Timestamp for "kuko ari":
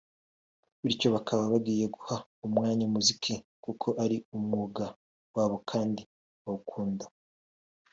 3.63-4.17